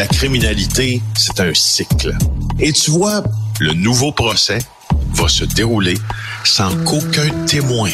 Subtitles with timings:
[0.00, 2.16] la criminalité, c'est un cycle.
[2.58, 3.22] Et tu vois,
[3.60, 4.60] le nouveau procès
[5.12, 5.92] va se dérouler
[6.42, 7.90] sans qu'aucun témoin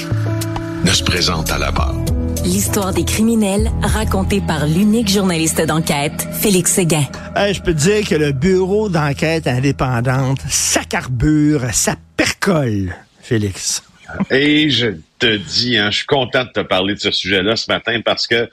[0.84, 1.96] ne se présente à la barre.
[2.44, 7.08] L'histoire des criminels racontée par l'unique journaliste d'enquête, Félix Séguin.
[7.34, 13.82] je peux te dire que le bureau d'enquête indépendante, ça carbure, ça percole, Félix.
[14.30, 17.68] Et je te dis, hein, je suis content de te parler de ce sujet-là ce
[17.68, 18.48] matin parce que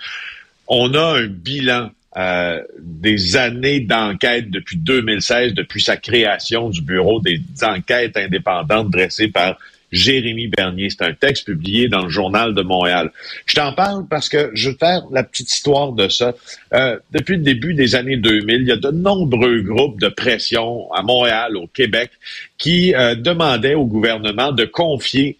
[0.67, 7.19] on a un bilan euh, des années d'enquête depuis 2016, depuis sa création du Bureau
[7.19, 9.57] des enquêtes indépendantes dressé par
[9.93, 10.89] Jérémy Bernier.
[10.89, 13.11] C'est un texte publié dans le Journal de Montréal.
[13.45, 16.33] Je t'en parle parce que je veux faire la petite histoire de ça.
[16.73, 20.91] Euh, depuis le début des années 2000, il y a de nombreux groupes de pression
[20.91, 22.11] à Montréal, au Québec,
[22.57, 25.37] qui euh, demandaient au gouvernement de confier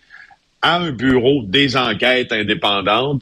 [0.61, 3.21] à un bureau des enquêtes indépendantes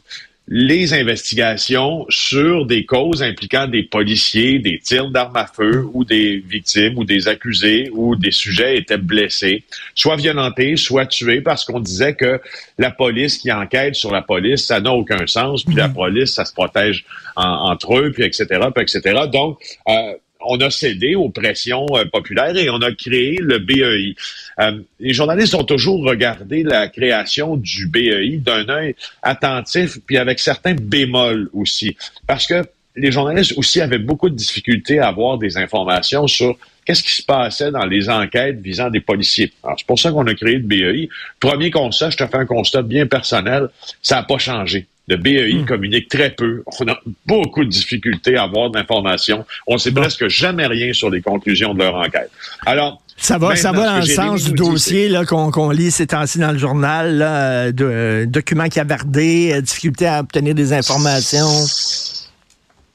[0.54, 6.44] les investigations sur des causes impliquant des policiers, des tirs d'armes à feu ou des
[6.46, 9.64] victimes ou des accusés ou des sujets étaient blessés,
[9.96, 12.42] soit violentés, soit tués parce qu'on disait que
[12.78, 15.94] la police qui enquête sur la police, ça n'a aucun sens, puis la mm-hmm.
[15.94, 17.06] police, ça se protège
[17.38, 19.22] entre eux, puis etc., puis etc.
[19.32, 24.16] Donc, euh, on a cédé aux pressions euh, populaires et on a créé le BEI.
[24.60, 30.40] Euh, les journalistes ont toujours regardé la création du BEI d'un œil attentif, puis avec
[30.40, 31.96] certains bémols aussi,
[32.28, 32.64] parce que
[32.96, 37.24] les journalistes aussi avaient beaucoup de difficultés à avoir des informations sur qu'est-ce qui se
[37.24, 39.54] passait dans les enquêtes visant des policiers.
[39.78, 41.10] C'est pour ça qu'on a créé le BEI.
[41.40, 43.70] Premier constat, je te fais un constat bien personnel,
[44.02, 44.88] ça n'a pas changé.
[45.08, 45.66] Le BEI hmm.
[45.66, 46.64] communique très peu.
[46.80, 49.46] On a beaucoup de difficultés à avoir d'informations.
[49.68, 52.32] On ne sait presque jamais rien sur les conclusions de leur enquête.
[52.66, 56.40] Alors, ça va, ça va dans le sens du dossier là, qu'on, lit ces temps-ci
[56.40, 61.66] dans le journal, là, de, euh, documents cavardés, euh, difficulté à obtenir des informations.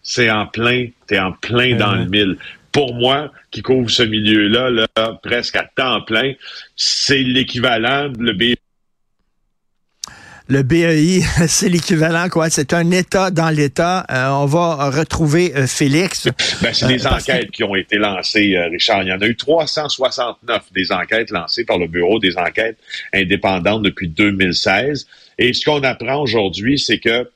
[0.02, 2.38] C'est en plein, t'es en plein dans le mille.
[2.72, 6.32] Pour moi, qui couvre ce milieu-là, là, presque à temps plein,
[6.74, 8.56] c'est l'équivalent, le BEI
[10.48, 12.50] le BEI, c'est l'équivalent, quoi.
[12.50, 14.06] C'est un État dans l'État.
[14.10, 16.28] Euh, on va retrouver euh, Félix.
[16.62, 19.02] Ben, c'est des euh, enquêtes qui ont été lancées, Richard.
[19.02, 22.78] Il y en a eu 369 des enquêtes lancées par le Bureau des enquêtes
[23.12, 25.06] indépendantes depuis 2016.
[25.38, 27.28] Et ce qu'on apprend aujourd'hui, c'est que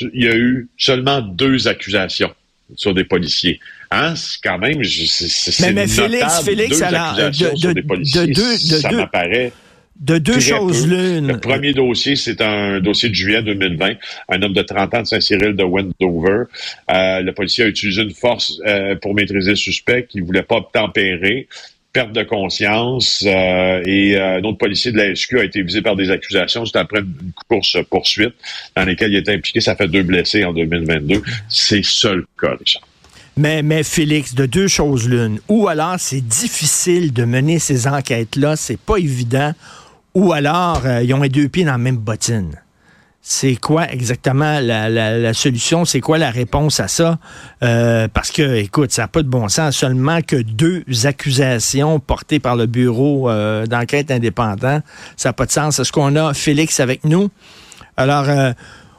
[0.00, 2.34] il y a eu seulement deux accusations
[2.74, 3.60] sur des policiers.
[3.90, 4.16] Hein?
[4.16, 9.52] C'est quand même, c'est mais, mais Félix, Félix, alors, de, de, de, deux, ça m'apparaît
[10.00, 11.28] de deux choses l'une.
[11.28, 13.94] Le premier dossier, c'est un dossier de juillet 2020.
[14.28, 16.44] Un homme de 30 ans de Saint-Cyril de Wendover.
[16.90, 20.60] Euh, le policier a utilisé une force euh, pour maîtriser le suspect qui voulait pas
[20.72, 21.48] tempérer
[21.92, 25.94] perte de conscience euh, et un autre policier de la SQ a été visé par
[25.94, 28.34] des accusations juste après une course poursuite
[28.74, 29.60] dans laquelle il était impliqué.
[29.60, 31.22] Ça fait deux blessés en 2022.
[31.48, 32.82] C'est seul cas, Richard.
[33.36, 35.38] Mais, mais Félix, de deux choses l'une.
[35.48, 39.52] Ou alors c'est difficile de mener ces enquêtes-là, c'est pas évident
[40.14, 42.52] ou alors euh, ils ont les deux pieds dans la même bottine.
[43.26, 45.86] C'est quoi exactement la, solution?
[45.86, 47.18] C'est quoi la réponse à ça?
[47.62, 49.78] Euh, parce que, écoute, ça n'a pas de bon sens.
[49.78, 54.80] Seulement que deux accusations portées par le bureau euh, d'enquête indépendant,
[55.16, 55.78] ça n'a pas de sens.
[55.78, 57.30] Est-ce qu'on a Félix avec nous?
[57.96, 58.26] Alors,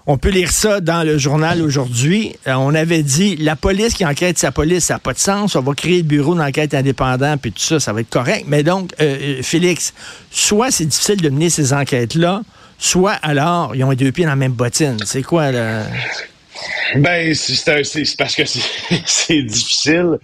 [0.08, 2.36] on peut lire ça dans le journal aujourd'hui.
[2.48, 5.56] Euh, on avait dit la police qui enquête sa police, ça n'a pas de sens.
[5.56, 8.46] On va créer le bureau d'enquête indépendant, puis tout ça, ça va être correct.
[8.48, 9.94] Mais donc, euh, euh, Félix,
[10.30, 12.44] soit c'est difficile de mener ces enquêtes-là,
[12.78, 14.98] soit alors ils ont les deux pieds dans la même bottine.
[15.06, 15.84] C'est quoi là?
[16.96, 18.44] Ben, c'est parce que
[19.06, 20.20] c'est difficile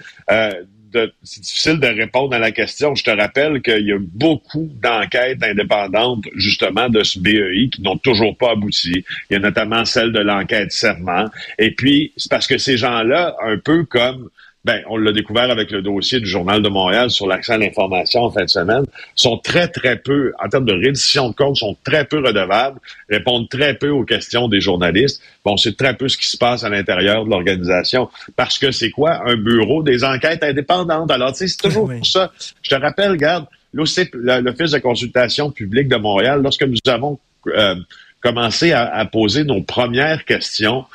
[1.24, 2.96] c'est difficile de répondre à la question.
[2.96, 7.98] Je te rappelle qu'il y a beaucoup d'enquêtes indépendantes, justement, de ce BEI qui n'ont
[7.98, 9.04] toujours pas abouti.
[9.30, 11.26] Il y a notamment celle de l'enquête serment.
[11.60, 14.30] Et puis, c'est parce que ces gens-là, un peu comme
[14.64, 18.22] ben, on l'a découvert avec le dossier du Journal de Montréal sur l'accès à l'information
[18.22, 18.84] en fin de semaine,
[19.16, 22.80] sont très, très peu, en termes de reddition de compte, sont très peu redevables,
[23.10, 25.22] répondent très peu aux questions des journalistes.
[25.44, 28.10] Bon, c'est très peu ce qui se passe à l'intérieur de l'organisation.
[28.36, 29.22] Parce que c'est quoi?
[29.26, 29.82] Un bureau?
[29.82, 31.10] Des enquêtes indépendantes.
[31.10, 32.32] Alors, tu sais, c'est toujours pour ça.
[32.62, 37.76] Je te rappelle, regarde, l'Office de consultation publique de Montréal, lorsque nous avons euh,
[38.22, 40.86] commencé à, poser nos premières questions,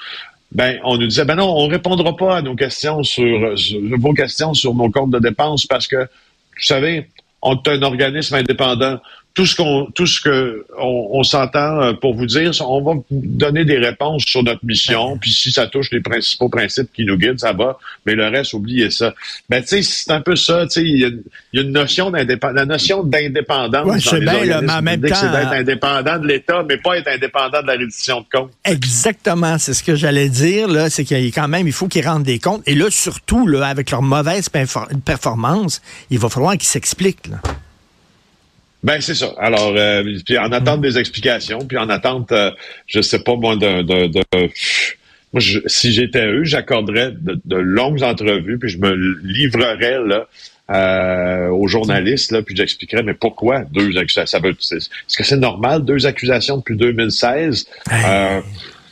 [0.52, 3.54] ben, on nous disait, ben non, on répondra pas à nos questions sur,
[3.98, 7.08] vos questions sur nos comptes de dépenses parce que, vous savez,
[7.42, 8.98] on est un organisme indépendant.
[9.36, 13.04] Tout ce qu'on, tout ce que on, s'entend euh, pour vous dire, on va vous
[13.10, 15.18] donner des réponses sur notre mission.
[15.18, 17.78] Puis si ça touche les principaux principes qui nous guident, ça va.
[18.06, 19.14] Mais le reste, oubliez ça.
[19.50, 20.66] Ben tu sais, c'est un peu ça.
[20.66, 20.98] Tu sais, il
[21.52, 23.86] y, a une notion d'indépendance, la notion d'indépendance.
[23.86, 27.08] Ouais, je bien, mais en même temps, c'est d'être indépendant de l'État, mais pas être
[27.08, 28.52] indépendant de la reddition de comptes.
[28.64, 30.88] Exactement, c'est ce que j'allais dire là.
[30.88, 32.62] C'est qu'il quand même, il faut qu'ils rendent des comptes.
[32.64, 34.48] Et là, surtout là, avec leur mauvaise
[35.04, 37.26] performance, il va falloir qu'ils s'expliquent.
[37.26, 37.36] Là.
[38.86, 39.34] Ben c'est ça.
[39.38, 42.52] Alors, euh, puis en attente des explications, puis en attente, euh,
[42.86, 43.82] je sais pas moi, de
[45.32, 48.94] moi, si j'étais eux, j'accorderais de, longues entrevues, puis je me
[49.24, 50.28] livrerais là.
[50.68, 54.40] Euh, aux journalistes, là, puis j'expliquerais, mais pourquoi deux accusations?
[54.42, 57.68] est-ce que c'est normal, deux accusations depuis 2016?
[57.92, 58.40] Euh,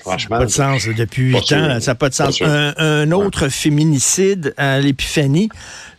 [0.05, 0.39] Franchement.
[0.39, 0.87] Pas de sens.
[0.87, 2.43] Depuis huit ans, ça n'a pas de sens.
[2.43, 5.49] Un, autre féminicide à l'épiphanie.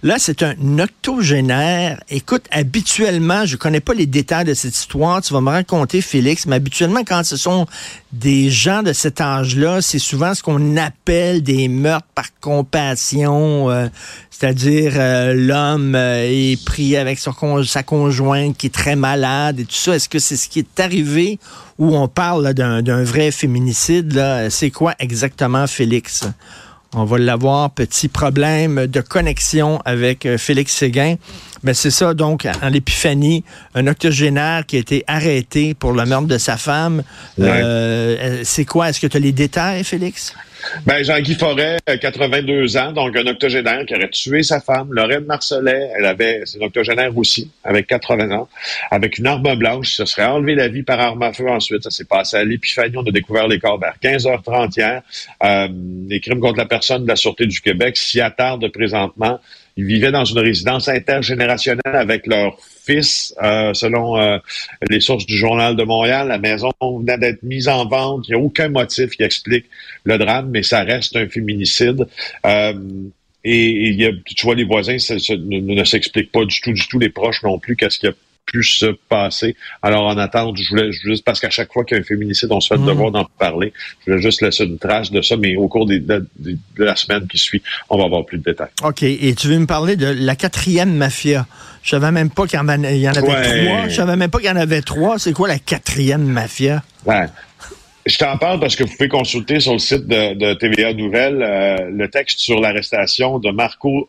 [0.05, 1.99] Là, c'est un octogénaire.
[2.11, 5.19] Écoute, habituellement, je connais pas les détails de cette histoire.
[5.23, 7.65] Tu vas me raconter, Félix, mais habituellement, quand ce sont
[8.13, 13.71] des gens de cet âge-là, c'est souvent ce qu'on appelle des meurtres par compassion.
[13.71, 13.87] Euh,
[14.29, 19.73] c'est-à-dire euh, l'homme euh, est pris avec sa conjointe qui est très malade et tout
[19.73, 19.95] ça.
[19.95, 21.39] Est-ce que c'est ce qui est arrivé
[21.79, 24.23] ou on parle d'un vrai féminicide?
[24.51, 26.25] C'est quoi exactement, Félix?
[26.97, 31.15] On va l'avoir, petit problème de connexion avec euh, Félix Séguin.
[31.61, 33.43] Mais c'est ça, donc, en l'épiphanie,
[33.73, 37.03] un octogénaire qui a été arrêté pour le meurtre de sa femme.
[37.39, 38.89] Euh, c'est quoi?
[38.89, 40.33] Est-ce que tu as les détails, Félix?
[40.85, 45.91] Ben, Jean-Guy Forêt, 82 ans, donc un octogénaire qui aurait tué sa femme, Lorraine Marcelet,
[45.97, 48.47] elle avait, c'est une octogénaire aussi, avec 80 ans,
[48.91, 51.83] avec une arme blanche, ça serait enlevé la vie par arme à feu ensuite.
[51.83, 55.01] Ça s'est passé à l'épiphanie, on a découvert les corps vers 15h30 hier.
[55.43, 55.67] Euh,
[56.07, 59.39] les crimes contre la personne de la Sûreté du Québec s'y attardent présentement.
[59.77, 63.35] Ils vivaient dans une résidence intergénérationnelle avec leur fils.
[63.43, 64.37] Euh, selon euh,
[64.89, 68.25] les sources du Journal de Montréal, la maison venait d'être mise en vente.
[68.27, 69.65] Il n'y a aucun motif qui explique
[70.05, 72.07] le drame, mais ça reste un féminicide.
[72.45, 72.73] Euh,
[73.43, 76.71] et, il y a, tu vois, les voisins ça, ne, ne s'expliquent pas du tout,
[76.71, 79.55] du tout, les proches non plus, qu'est-ce qu'il y a pu se passer.
[79.81, 82.51] Alors, en attente, je voulais juste, parce qu'à chaque fois qu'il y a un féminicide,
[82.51, 82.87] on se fait le mm.
[82.87, 83.73] devoir d'en parler.
[83.99, 86.01] Je voulais juste laisser une trace de ça, mais au cours de,
[86.77, 88.69] la semaine qui suit, on va avoir plus de détails.
[88.83, 89.03] OK.
[89.03, 91.47] Et tu veux me parler de la quatrième mafia?
[91.83, 93.87] Je savais même pas qu'il y en avait trois.
[93.87, 95.19] Je savais même pas qu'il y en avait trois.
[95.19, 96.83] C'est quoi la quatrième mafia?
[97.05, 97.25] Ouais.
[98.05, 101.89] Je t'en parle parce que vous pouvez consulter sur le site de, TVA Nouvelles euh,
[101.89, 104.07] le texte sur l'arrestation de Marco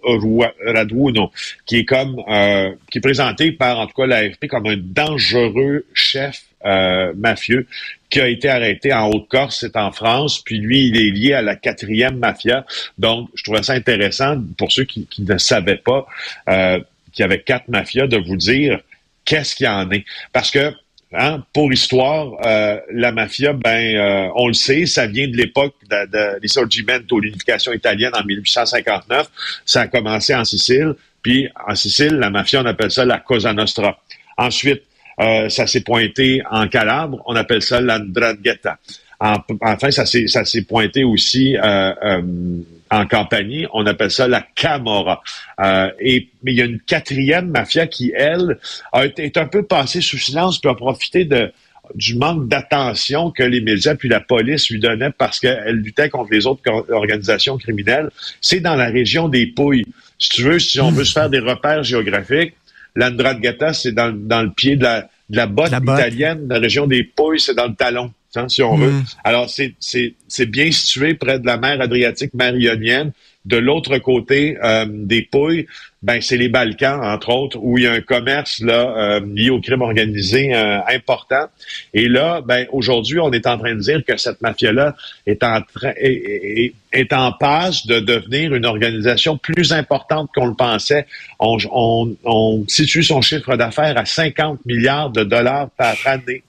[0.66, 1.30] Raduno,
[1.64, 5.86] qui est comme euh, qui est présenté par en tout cas l'AFP comme un dangereux
[5.94, 7.66] chef euh, mafieux
[8.10, 11.40] qui a été arrêté en Haute-Corse, c'est en France, puis lui, il est lié à
[11.40, 12.66] la quatrième mafia.
[12.98, 16.06] Donc, je trouvais ça intéressant pour ceux qui, qui ne savaient pas
[16.46, 18.80] qu'il y avait quatre mafias de vous dire
[19.24, 20.04] qu'est-ce qu'il y en est.
[20.32, 20.72] Parce que
[21.12, 21.42] Hein?
[21.52, 26.06] Pour histoire, euh, la mafia, ben, euh, on le sait, ça vient de l'époque de,
[26.10, 29.28] de l'Isorgimento, l'unification italienne en 1859.
[29.64, 33.52] Ça a commencé en Sicile, puis en Sicile, la mafia, on appelle ça la Cosa
[33.52, 33.98] Nostra.
[34.36, 34.82] Ensuite,
[35.20, 38.78] euh, ça s'est pointé en Calabre, on appelle ça l'Andrangheta.
[39.20, 41.56] enfin, ça s'est pointé aussi
[42.90, 45.22] en Campanie, on appelle ça la Camorra.
[45.60, 48.58] Euh, et mais il y a une quatrième mafia qui, elle,
[48.92, 51.52] a été, est un peu passée sous silence puis a profité de
[51.94, 56.32] du manque d'attention que les médias puis la police lui donnaient parce qu'elle luttait contre
[56.32, 58.10] les autres organisations criminelles.
[58.40, 59.86] C'est dans la région des Pouilles.
[60.18, 62.54] Si tu veux, si on veut se faire des repères géographiques,
[62.96, 66.46] l'Andrangheta, c'est dans, dans le pied de la, de la botte italienne.
[66.48, 68.12] La région des Pouilles, c'est dans le talon
[68.48, 68.90] si on veut.
[68.90, 69.04] Mm.
[69.24, 73.12] Alors, c'est bien situé près de la mer Adriatique, mer Ionienne.
[73.46, 75.68] De l'autre côté euh, des Pouilles,
[76.02, 79.50] ben c'est les Balkans, entre autres, où il y a un commerce là euh, lié
[79.50, 81.46] au crime organisé euh, important.
[81.94, 85.60] Et là, ben aujourd'hui, on est en train de dire que cette mafia-là est en
[85.62, 91.06] train est, est, en passe de devenir une organisation plus importante qu'on le pensait.
[91.38, 96.42] On, on, on situe son chiffre d'affaires à 50 milliards de dollars par année.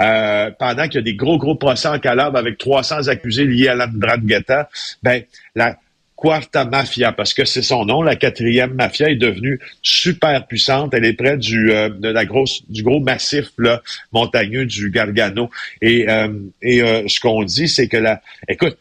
[0.00, 3.68] Euh, pendant qu'il y a des gros, gros procès en Calabre avec 300 accusés liés
[3.68, 4.68] à l'Andrangheta,
[5.02, 5.22] ben,
[5.54, 5.76] la
[6.20, 10.92] Quarta Mafia, parce que c'est son nom, la quatrième mafia est devenue super puissante.
[10.92, 15.50] Elle est près du euh, de la grosse du gros massif là, montagneux du Gargano.
[15.80, 16.28] Et, euh,
[16.60, 18.76] et ce qu'on dit, c'est que la, écoute,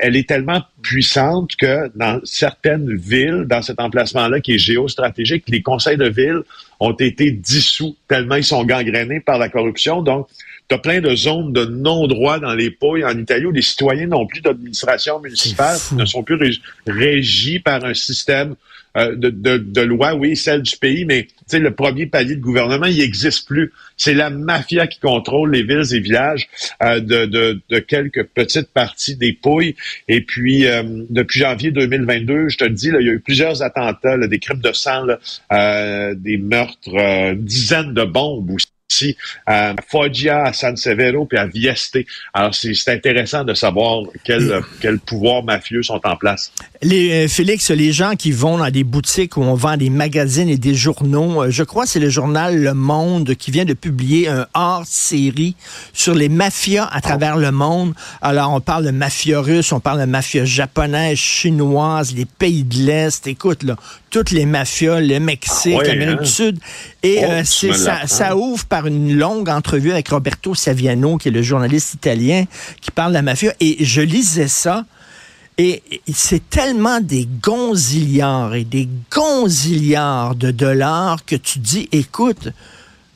[0.00, 5.62] elle est tellement puissante que dans certaines villes, dans cet emplacement-là qui est géostratégique, les
[5.62, 6.40] conseils de ville
[6.80, 10.02] ont été dissous tellement ils sont gangrénés par la corruption.
[10.02, 10.28] Donc,
[10.70, 14.06] tu as plein de zones de non-droit dans les pouilles en Italie où les citoyens
[14.06, 16.38] n'ont plus d'administration municipale, ne sont plus
[16.86, 18.54] régis par un système
[18.96, 22.86] euh, de, de, loi, oui, celle du pays, mais sais, le premier palier de gouvernement,
[22.86, 23.72] il n'existe plus.
[23.96, 26.48] C'est la mafia qui contrôle les villes et villages
[26.82, 29.74] euh, de, de, de, quelques petites parties des Pouilles.
[30.08, 33.20] Et puis, euh, depuis janvier 2022, je te le dis, là, il y a eu
[33.20, 35.06] plusieurs attentats, des crimes de sang,
[35.52, 38.66] euh, des meurtres, une dizaine de bombes aussi
[39.46, 41.98] à Foggia, à San Severo, puis à Vieste.
[42.32, 46.52] Alors, c'est intéressant de savoir quels quel pouvoirs mafieux sont en place.
[46.82, 50.48] Les, euh, Félix, les gens qui vont dans des boutiques où on vend des magazines
[50.48, 53.74] et des journaux, euh, je crois que c'est le journal Le Monde qui vient de
[53.74, 55.56] publier un hors-série
[55.92, 57.94] sur les mafias à travers le monde.
[58.22, 62.76] Alors, on parle de mafia russe, on parle de mafia japonaise, chinoise, les pays de
[62.76, 63.26] l'Est.
[63.26, 63.76] Écoute, là,
[64.10, 66.22] toutes les mafias, le Mexique, ah l'Amérique hein?
[66.22, 66.58] du Sud.
[67.02, 71.32] Et oh, euh, ça, ça ouvre par une longue entrevue avec Roberto Saviano, qui est
[71.32, 72.44] le journaliste italien,
[72.80, 73.54] qui parle de la mafia.
[73.60, 74.84] Et je lisais ça.
[75.58, 82.48] Et c'est tellement des gonzillards et des gonzillards de dollars que tu dis, écoute,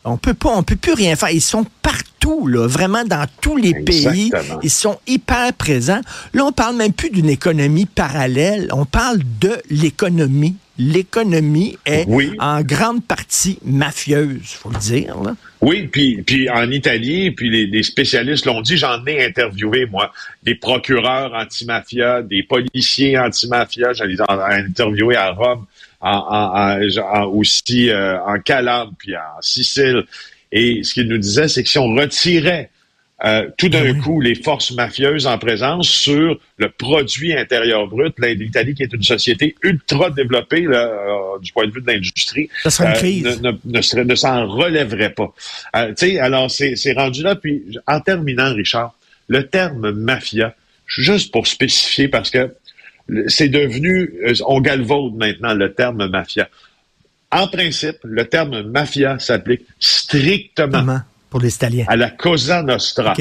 [0.04, 1.30] on peut pas, on peut plus rien faire.
[1.30, 4.30] Ils sont partout, là, vraiment dans tous les pays.
[4.62, 6.02] Ils sont hyper présents.
[6.34, 8.68] Là, on parle même plus d'une économie parallèle.
[8.72, 12.06] On parle de l'économie l'économie est
[12.38, 15.20] en grande partie mafieuse, faut le dire.
[15.22, 15.36] Là.
[15.60, 20.12] Oui, puis, puis en Italie, puis les, spécialistes l'ont dit, j'en ai interviewé, moi,
[20.42, 24.16] des procureurs anti-mafia, des policiers anti-mafia, j'en ai
[24.54, 25.66] interviewé à Rome,
[26.00, 26.78] en,
[27.32, 30.04] aussi euh, en Calabre, puis en Sicile.
[30.52, 32.70] Et ce qu'ils nous disaient, c'est que si on retirait
[33.24, 38.14] euh, tout d'un ben coup les forces mafieuses en présence sur le produit intérieur brut.
[38.18, 42.70] L'Italie, qui est une société ultra développée euh, du point de vue de l'industrie, euh,
[43.40, 45.32] ne, ne, s'en relèverait pas.
[45.72, 47.34] alors, c'est rendu là.
[47.34, 48.94] Puis, en terminant, Richard,
[49.28, 50.54] le terme mafia,
[50.86, 52.54] juste pour spécifier, parce que
[53.28, 54.12] c'est devenu,
[54.46, 56.48] on galvaude maintenant le terme mafia.
[57.30, 61.00] En principe, le terme mafia s'applique strictement
[61.34, 61.84] pour les Italiens.
[61.88, 63.12] À la Cosa Nostra.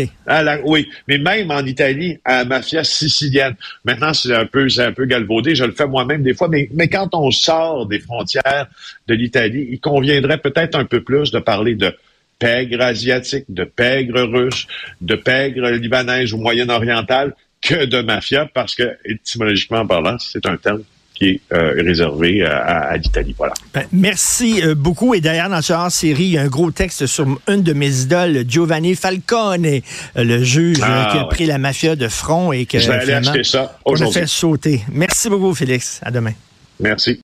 [0.66, 3.56] oui, mais même en Italie, à la mafia sicilienne.
[3.86, 5.56] Maintenant, c'est un peu, c'est un peu galvaudé.
[5.56, 8.68] Je le fais moi-même des fois, mais, mais quand on sort des frontières
[9.08, 11.92] de l'Italie, il conviendrait peut-être un peu plus de parler de
[12.38, 14.68] pègre asiatique, de pègre russe,
[15.02, 20.84] de pègre libanaise ou moyen-orientale que de mafia, parce que, étymologiquement parlant, c'est un terme
[21.14, 23.36] qui est euh, réservé à, l'Italie.
[23.38, 23.54] Voilà.
[23.74, 25.14] Ben, merci euh, beaucoup.
[25.14, 28.02] Et d'ailleurs, dans ce hors-série, il y a un gros texte sur une de mes
[28.02, 29.80] idoles, Giovanni Falcone, euh,
[30.16, 33.14] le juge ah, qui a pris la mafia de front et que Je vais aller
[33.14, 34.82] acheter ça on a fait sauter.
[34.92, 36.00] Merci beaucoup, Félix.
[36.04, 36.34] À demain.
[36.80, 37.22] Merci.